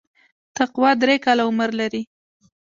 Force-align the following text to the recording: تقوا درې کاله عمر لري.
تقوا 0.57 0.91
درې 1.01 1.15
کاله 1.25 1.43
عمر 1.49 1.69
لري. 1.79 2.01